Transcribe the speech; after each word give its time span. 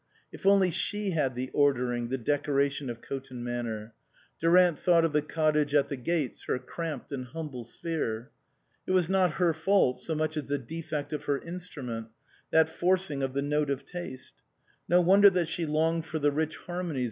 If 0.31 0.47
only 0.47 0.71
she 0.71 1.11
had 1.11 1.35
the 1.35 1.51
ordering, 1.53 2.07
the 2.09 2.17
decoration 2.17 2.89
of 2.89 3.03
Coton 3.03 3.43
Manor! 3.43 3.93
Durant 4.39 4.79
thought 4.79 5.05
of 5.05 5.13
the 5.13 5.21
cottage 5.21 5.75
at 5.75 5.89
the 5.89 5.95
gates, 5.95 6.45
her 6.45 6.57
cramped 6.57 7.11
and 7.11 7.25
hum 7.25 7.49
ble 7.49 7.63
sphere; 7.63 8.31
it 8.87 8.93
was 8.93 9.09
not 9.09 9.33
her 9.33 9.53
fault 9.53 10.01
so 10.01 10.15
much 10.15 10.35
as 10.37 10.45
the 10.45 10.57
defect 10.57 11.13
of 11.13 11.25
her 11.25 11.37
instrument, 11.37 12.07
that 12.49 12.67
forcing 12.67 13.21
of 13.21 13.33
the 13.33 13.43
note 13.43 13.69
of 13.69 13.85
taste; 13.85 14.33
no 14.89 15.01
wonder 15.01 15.29
that 15.29 15.47
she 15.47 15.67
longed 15.67 16.07
for 16.07 16.17
the 16.17 16.31
rich 16.31 16.55
harmonies. 16.55 16.99